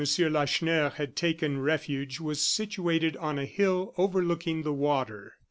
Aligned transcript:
Lacheneur 0.17 0.89
had 0.89 1.15
taken 1.15 1.61
refuge 1.61 2.19
was 2.19 2.41
situated 2.41 3.15
on 3.17 3.37
a 3.37 3.45
hill 3.45 3.93
overlooking 3.99 4.63
the 4.63 4.73
water. 4.73 5.35